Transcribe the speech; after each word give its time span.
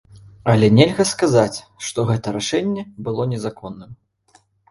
Але 0.53 0.67
нельга 0.77 1.05
сказаць, 1.09 1.57
што 1.89 2.05
гэтае 2.09 2.33
рашэнне 2.39 2.87
было 3.09 3.29
незаконным. 3.37 3.91